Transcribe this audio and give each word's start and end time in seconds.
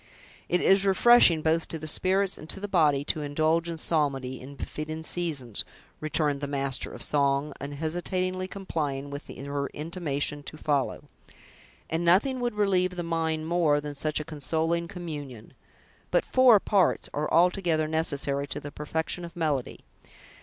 "It 0.49 0.61
is 0.61 0.83
refreshing 0.83 1.43
both 1.43 1.67
to 1.67 1.77
the 1.77 1.85
spirits 1.85 2.35
and 2.39 2.49
to 2.49 2.59
the 2.59 2.67
body 2.67 3.03
to 3.03 3.21
indulge 3.21 3.69
in 3.69 3.77
psalmody, 3.77 4.41
in 4.41 4.55
befitting 4.55 5.03
seasons," 5.03 5.63
returned 5.99 6.41
the 6.41 6.47
master 6.47 6.91
of 6.91 7.03
song, 7.03 7.53
unhesitatingly 7.61 8.47
complying 8.47 9.11
with 9.11 9.27
her 9.27 9.67
intimation 9.75 10.41
to 10.41 10.57
follow; 10.57 11.03
"and 11.87 12.03
nothing 12.03 12.39
would 12.39 12.55
relieve 12.55 12.95
the 12.95 13.03
mind 13.03 13.45
more 13.45 13.79
than 13.79 13.93
such 13.93 14.19
a 14.19 14.23
consoling 14.25 14.87
communion. 14.87 15.53
But 16.09 16.25
four 16.25 16.59
parts 16.59 17.07
are 17.13 17.31
altogether 17.31 17.87
necessary 17.87 18.47
to 18.47 18.59
the 18.59 18.71
perfection 18.71 19.23
of 19.23 19.35
melody. 19.35 19.81